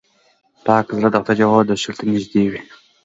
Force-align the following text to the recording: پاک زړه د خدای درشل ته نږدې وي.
پاک 0.65 0.87
زړه 0.97 1.09
د 1.11 1.15
خدای 1.25 1.61
درشل 1.69 1.93
ته 1.99 2.03
نږدې 2.11 2.43
وي. 2.51 2.61